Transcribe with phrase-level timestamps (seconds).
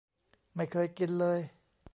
[0.55, 1.39] ไม่เคยกินเลย